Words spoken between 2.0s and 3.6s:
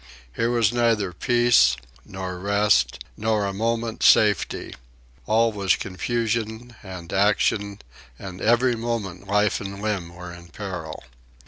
nor rest, nor a